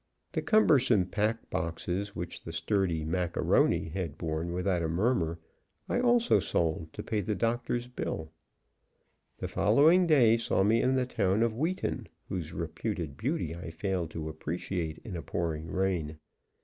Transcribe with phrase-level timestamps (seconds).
[0.31, 5.37] The cumbersome pack boxes, which the sturdy Mac A'Rony had borne without a murmur,
[5.87, 8.31] I also sold to pay the doctor's bill.
[9.37, 14.09] The following day saw me in the town of Wheaton, whose reputed beauty I failed
[14.09, 16.17] to appreciate in a pouring rain.